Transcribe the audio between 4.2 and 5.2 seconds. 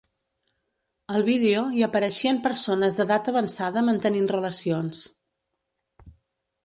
relacions.